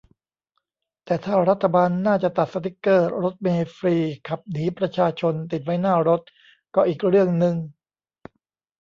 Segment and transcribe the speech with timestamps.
[1.05, 3.95] แต้ถ้ารัฐบาลหน้าจะตัดสติ๊กเกอร์ "รถเมล์ฟรี
[4.27, 6.21] ขับหนีประชาชน" ติดไว้หน้ารถ
[6.75, 7.55] ก็อีกเรื่องนึง